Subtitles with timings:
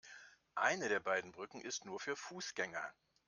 [0.55, 2.91] Eine der beiden Brücken ist nur für Fußgänger.